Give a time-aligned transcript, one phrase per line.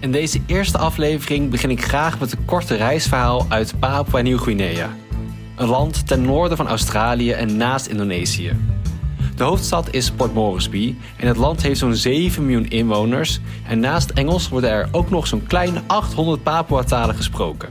[0.00, 4.96] In deze eerste aflevering begin ik graag met een korte reisverhaal uit Papua Nieuw-Guinea.
[5.56, 8.56] Een land ten noorden van Australië en naast Indonesië.
[9.36, 13.40] De hoofdstad is Port Moresby en het land heeft zo'n 7 miljoen inwoners.
[13.68, 17.68] En naast Engels worden er ook nog zo'n kleine 800 Papua-talen gesproken.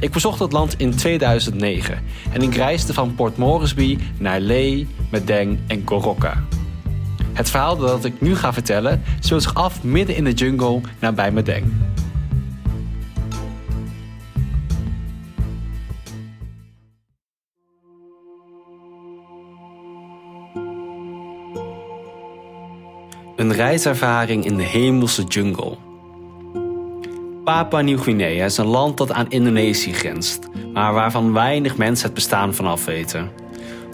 [0.00, 2.02] Ik bezocht het land in 2009
[2.32, 6.44] en ik reisde van Port Moresby naar Ley, Medeng en Goroka.
[7.32, 11.32] Het verhaal dat ik nu ga vertellen speelt zich af midden in de jungle nabij
[11.32, 11.72] Medeng.
[23.36, 25.76] Een reiservaring in de hemelse jungle.
[27.44, 32.54] Papua Nieuw-Guinea is een land dat aan Indonesië grenst, maar waarvan weinig mensen het bestaan
[32.54, 33.41] vanaf weten.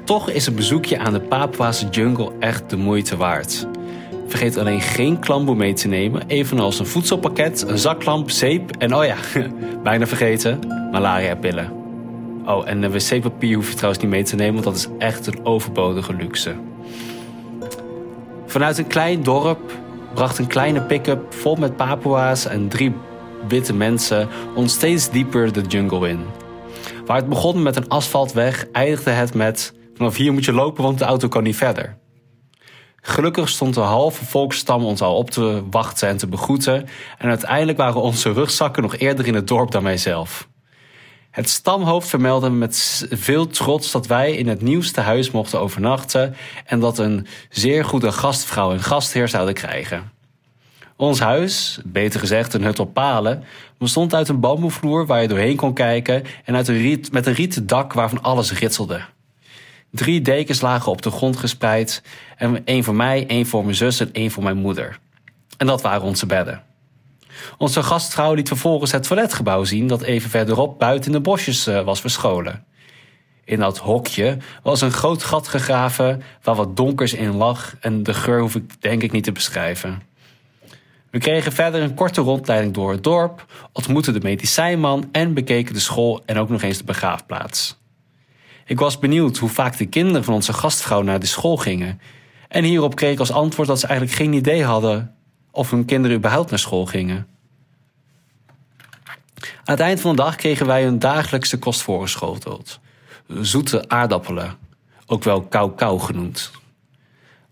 [0.09, 3.67] Toch is een bezoekje aan de Papuaanse jungle echt de moeite waard.
[4.27, 9.05] Vergeet alleen geen klamboe mee te nemen, evenals een voedselpakket, een zaklamp, zeep en oh
[9.05, 9.17] ja,
[9.83, 10.59] bijna vergeten,
[10.93, 11.73] malaria-pillen.
[12.47, 15.47] Oh, en wc-papier hoef je trouwens niet mee te nemen, want dat is echt een
[15.47, 16.55] overbodige luxe.
[18.47, 19.73] Vanuit een klein dorp
[20.15, 22.93] bracht een kleine pick-up vol met Papua's en drie
[23.49, 26.21] witte mensen ons steeds dieper de jungle in.
[27.07, 30.99] Waar het begon met een asfaltweg, eindigde het met Vanaf hier moet je lopen, want
[30.99, 31.97] de auto kan niet verder.
[33.01, 36.89] Gelukkig stond de halve volksstam ons al op te wachten en te begroeten.
[37.19, 40.49] En uiteindelijk waren onze rugzakken nog eerder in het dorp dan wij zelf.
[41.31, 46.81] Het stamhoofd vermeldde met veel trots dat wij in het nieuwste huis mochten overnachten en
[46.81, 50.13] dat een zeer goede gastvrouw en gastheer zouden krijgen.
[50.97, 53.45] Ons huis, beter gezegd een hut op palen,
[53.79, 57.35] bestond uit een bamboevloer waar je doorheen kon kijken en uit een riet, met een
[57.35, 59.01] rieten dak waarvan alles ritselde.
[59.91, 62.03] Drie dekens lagen op de grond gespreid.
[62.37, 64.99] En één voor mij, één voor mijn zus en één voor mijn moeder.
[65.57, 66.63] En dat waren onze bedden.
[67.59, 72.01] Onze gastvrouw liet vervolgens het toiletgebouw zien dat even verderop buiten de bosjes eh, was
[72.01, 72.65] verscholen.
[73.45, 78.15] In dat hokje was een groot gat gegraven waar wat donkers in lag en de
[78.15, 80.03] geur hoef ik denk ik niet te beschrijven.
[81.11, 85.81] We kregen verder een korte rondleiding door het dorp, ontmoetten de medicijnman en bekeken de
[85.81, 87.78] school en ook nog eens de begraafplaats.
[88.69, 92.01] Ik was benieuwd hoe vaak de kinderen van onze gastvrouw naar de school gingen.
[92.49, 95.15] En hierop kreeg ik als antwoord dat ze eigenlijk geen idee hadden
[95.51, 97.27] of hun kinderen überhaupt naar school gingen.
[99.39, 102.81] Aan het eind van de dag kregen wij hun dagelijkse kost voorgeschoteld.
[103.41, 104.57] Zoete aardappelen,
[105.07, 106.51] ook wel kou-kou genoemd.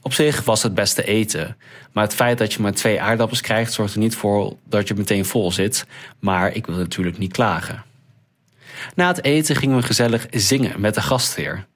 [0.03, 1.57] Op zich was het beste eten,
[1.93, 4.95] maar het feit dat je maar twee aardappels krijgt zorgt er niet voor dat je
[4.95, 5.87] meteen vol zit,
[6.19, 7.85] maar ik wil natuurlijk niet klagen.
[8.95, 11.67] Na het eten gingen we gezellig zingen met de gastheer.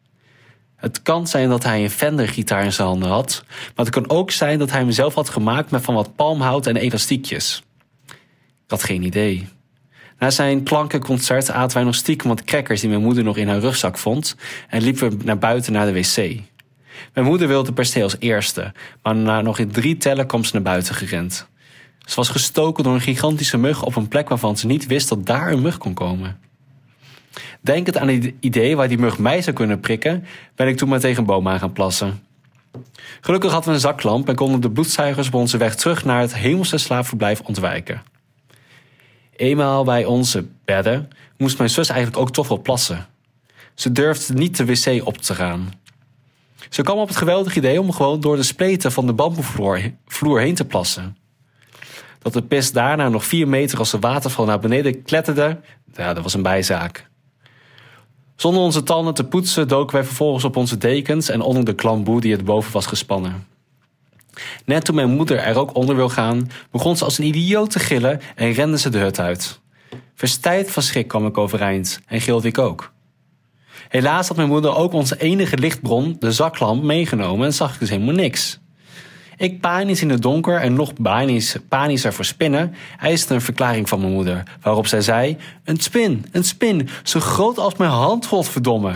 [0.76, 4.30] Het kan zijn dat hij een Fender-gitaar in zijn handen had, maar het kan ook
[4.30, 7.62] zijn dat hij hem zelf had gemaakt met van wat palmhout en elastiekjes.
[8.06, 9.48] Ik had geen idee.
[10.18, 13.58] Na zijn klankenconcert aten wij nog stiekem wat crackers die mijn moeder nog in haar
[13.58, 14.36] rugzak vond
[14.68, 16.16] en liepen we naar buiten naar de wc.
[17.14, 18.72] Mijn moeder wilde per se als eerste,
[19.02, 21.48] maar na nog in drie tellen kwam ze naar buiten gerend.
[21.98, 25.26] Ze was gestoken door een gigantische mug op een plek waarvan ze niet wist dat
[25.26, 26.38] daar een mug kon komen.
[27.60, 30.24] Denkend aan het idee waar die mug mij zou kunnen prikken,
[30.54, 32.22] ben ik toen maar tegen een boom aan gaan plassen.
[33.20, 36.34] Gelukkig hadden we een zaklamp en konden de bloedzuigers op onze weg terug naar het
[36.34, 38.02] hemelse slaapverblijf ontwijken.
[39.36, 43.06] Eenmaal bij onze bedden moest mijn zus eigenlijk ook toch wel plassen.
[43.74, 45.72] Ze durfde niet de wc op te gaan.
[46.68, 50.54] Ze kwam op het geweldige idee om gewoon door de spleten van de bamboevloer heen
[50.54, 51.16] te plassen.
[52.18, 55.60] Dat de pis daarna nog vier meter als de waterval naar beneden kletterde,
[55.94, 57.09] ja, dat was een bijzaak.
[58.40, 62.20] Zonder onze tanden te poetsen doken wij vervolgens op onze dekens en onder de klamboe
[62.20, 63.46] die het boven was gespannen.
[64.64, 67.78] Net toen mijn moeder er ook onder wil gaan, begon ze als een idioot te
[67.78, 69.60] gillen en rende ze de hut uit.
[70.14, 72.92] Verstijd van schrik kwam ik overeind en gilde ik ook.
[73.88, 77.90] Helaas had mijn moeder ook onze enige lichtbron, de zaklamp, meegenomen en zag ik dus
[77.90, 78.60] helemaal niks.
[79.40, 84.00] Ik panisch in het donker en nog panisch, panischer voor spinnen, eiste een verklaring van
[84.00, 88.94] mijn moeder, waarop zij zei: Een spin, een spin, zo groot als mijn hand, godverdomme.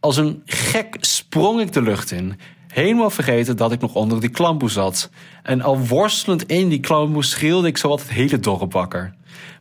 [0.00, 2.38] Als een gek sprong ik de lucht in,
[2.68, 5.10] helemaal vergeten dat ik nog onder die klamboe zat.
[5.42, 9.14] En al worstelend in die klamboe schreeuwde ik zowat het hele dorp wakker.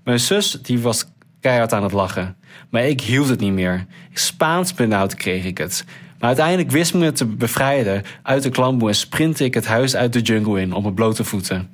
[0.04, 1.06] Mijn zus die was
[1.40, 2.36] keihard aan het lachen,
[2.70, 3.86] maar ik hield het niet meer.
[4.14, 5.86] Spaans benauwd kreeg ik het.
[6.20, 10.14] Maar uiteindelijk wist me te bevrijden uit de klamboe en sprintte ik het huis uit
[10.14, 11.70] de jungle in op mijn blote voeten.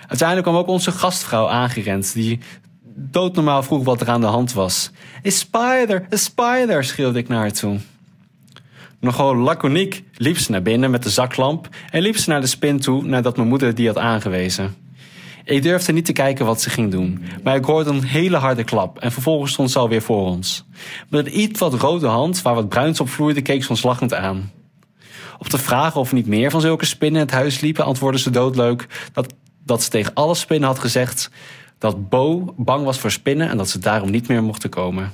[0.00, 2.40] Uiteindelijk kwam ook onze gastvrouw aangerend, die
[2.94, 4.90] doodnormaal vroeg wat er aan de hand was.
[5.26, 7.78] A spider, a spider, schreeuwde ik naar haar toe.
[9.00, 12.80] Nogal laconiek liep ze naar binnen met de zaklamp en liep ze naar de spin
[12.80, 14.85] toe nadat mijn moeder die had aangewezen.
[15.46, 18.64] Ik durfde niet te kijken wat ze ging doen, maar ik hoorde een hele harde
[18.64, 20.64] klap en vervolgens stond ze alweer voor ons.
[21.08, 24.14] Met een iets wat rode hand waar wat bruins op vloeide keek ze ons lachend
[24.14, 24.52] aan.
[25.38, 28.20] Op de vraag of er niet meer van zulke spinnen in het huis liepen, antwoordde
[28.20, 29.34] ze doodleuk dat,
[29.64, 31.30] dat ze tegen alle spinnen had gezegd
[31.78, 35.12] dat Bo bang was voor spinnen en dat ze daarom niet meer mochten komen.